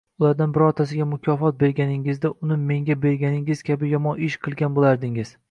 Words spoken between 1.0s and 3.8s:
mukofot berganingizda, uni menga berganingiz